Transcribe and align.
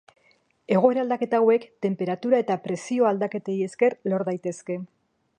Egoera 0.75 1.01
aldaketa 1.05 1.41
hauek 1.41 1.67
tenperatura 1.85 2.39
eta 2.45 2.57
presio 2.63 3.07
aldaketei 3.09 3.57
esker 3.67 3.97
lor 4.15 4.25
daitezke. 4.31 4.79